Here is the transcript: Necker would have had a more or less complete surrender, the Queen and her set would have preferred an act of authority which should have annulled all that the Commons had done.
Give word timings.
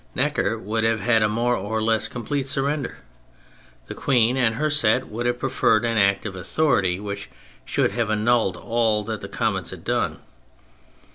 Necker 0.15 0.57
would 0.57 0.83
have 0.83 0.99
had 1.01 1.21
a 1.21 1.29
more 1.29 1.55
or 1.55 1.79
less 1.79 2.07
complete 2.07 2.47
surrender, 2.47 2.97
the 3.85 3.93
Queen 3.93 4.35
and 4.35 4.55
her 4.55 4.71
set 4.71 5.07
would 5.09 5.27
have 5.27 5.37
preferred 5.37 5.85
an 5.85 5.99
act 5.99 6.25
of 6.25 6.35
authority 6.35 6.99
which 6.99 7.29
should 7.65 7.91
have 7.91 8.09
annulled 8.09 8.57
all 8.57 9.03
that 9.03 9.21
the 9.21 9.29
Commons 9.29 9.69
had 9.69 9.83
done. 9.83 10.17